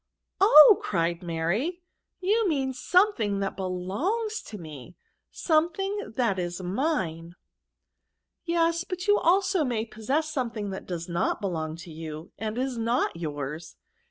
[0.39, 1.83] Oh!" cried Mary,"
[2.31, 4.95] you mean something that belongs to me;
[5.29, 7.35] something that is mine."
[8.43, 12.79] Yes, but you may also possess something that does not belong^ to you, and is
[12.79, 13.75] not yours.